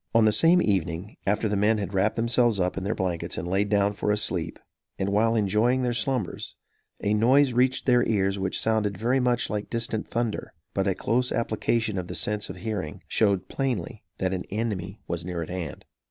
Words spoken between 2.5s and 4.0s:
up in their blankets and laid down